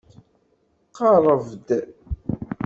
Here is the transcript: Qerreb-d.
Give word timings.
Qerreb-d. 0.97 1.67